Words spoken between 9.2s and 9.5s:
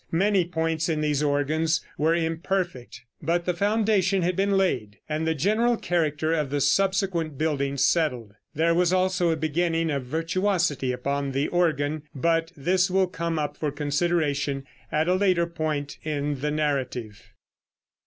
a